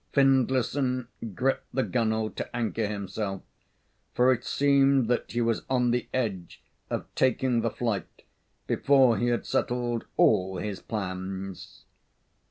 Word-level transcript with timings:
Findlayson 0.13 1.09
gripped 1.35 1.75
the 1.75 1.83
gunnel 1.83 2.31
to 2.31 2.55
anchor 2.55 2.87
himself, 2.87 3.43
for 4.15 4.33
it 4.33 4.43
seemed 4.43 5.07
that 5.09 5.33
he 5.33 5.41
was 5.41 5.61
on 5.69 5.91
the 5.91 6.07
edge 6.11 6.63
of 6.89 7.05
taking 7.13 7.61
the 7.61 7.69
flight 7.69 8.23
before 8.65 9.19
he 9.19 9.27
had 9.27 9.45
settled 9.45 10.05
all 10.17 10.57
his 10.57 10.79
plans. 10.79 11.85